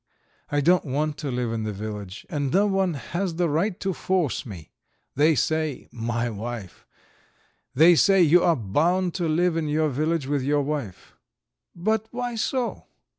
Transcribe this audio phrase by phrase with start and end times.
[0.49, 3.93] I don't want to live in the village, and no one has the right to
[3.93, 4.71] force me.
[5.15, 6.87] They say my wife.
[7.75, 11.13] They say you are bound to live in your cottage with your wife.
[11.75, 12.85] But why so?